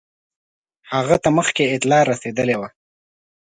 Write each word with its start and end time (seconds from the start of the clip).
هغه 0.93 1.15
ته 1.23 1.29
مخکي 1.37 1.65
اطلاع 1.75 2.01
رسېدلې 2.11 2.55
وه. 2.59 2.69